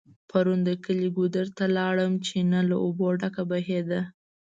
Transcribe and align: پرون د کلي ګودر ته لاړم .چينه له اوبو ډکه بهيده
پرون 0.29 0.59
د 0.67 0.69
کلي 0.83 1.07
ګودر 1.17 1.47
ته 1.57 1.65
لاړم 1.77 2.13
.چينه 2.27 2.59
له 2.69 2.75
اوبو 2.85 3.07
ډکه 3.21 3.43
بهيده 3.49 4.01